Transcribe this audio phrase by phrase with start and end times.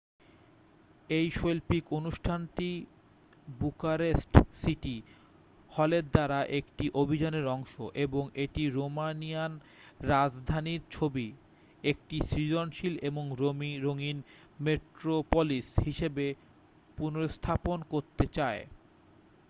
[1.09, 2.69] এই শৈল্পিক অনুষ্ঠানটি
[3.59, 4.95] বুকারেস্ট সিটি
[5.73, 7.73] হলের দ্বারা একটি অভিযানের অংশ
[8.05, 9.51] এবং এটি রোমানিয়ান
[10.07, 11.27] রাজধানীর ছবি
[11.83, 13.23] একটি সৃজনশীল এবং
[13.83, 14.17] রঙিন
[14.59, 16.25] মেট্রোপলিস হিসেবে
[16.97, 18.61] পুনর্স্থাপন করতে চায়